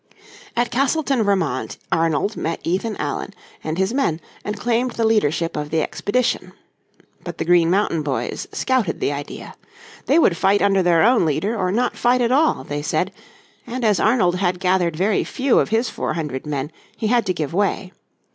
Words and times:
At 0.55 0.71
Castleton, 0.71 1.21
Vermont, 1.21 1.77
Arnold 1.91 2.35
met 2.35 2.59
Ethan 2.63 2.97
Allen 2.97 3.35
and 3.63 3.77
his 3.77 3.93
men, 3.93 4.19
and 4.43 4.59
claimed 4.59 4.93
the 4.93 5.05
leadership 5.05 5.55
of 5.55 5.69
the 5.69 5.83
expedition. 5.83 6.53
But 7.23 7.37
the 7.37 7.45
Green 7.45 7.69
Mountain 7.69 8.01
Boys 8.01 8.47
scouted 8.51 8.99
the 8.99 9.11
idea. 9.13 9.53
They 10.07 10.17
would 10.17 10.35
fight 10.35 10.63
under 10.63 10.81
their 10.81 11.03
own 11.03 11.23
leader 11.23 11.55
or 11.55 11.71
not 11.71 11.95
fight 11.95 12.21
at 12.21 12.31
all, 12.31 12.63
they 12.63 12.81
said, 12.81 13.13
and 13.67 13.85
as 13.85 13.99
Arnold 13.99 14.37
had 14.37 14.59
gathered 14.59 14.95
very 14.95 15.23
few 15.23 15.59
of 15.59 15.69
his 15.69 15.91
four 15.91 16.15
hundred 16.15 16.47
men 16.47 16.71
he 16.97 17.05
had 17.05 17.27
to 17.27 17.33
give 17.35 17.53
way. 17.53 17.93